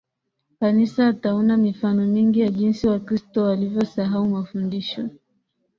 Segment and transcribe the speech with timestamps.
[0.59, 5.09] Kanisa ataona mifano mingi ya jinsi Wakristo walivyosahau mafundisho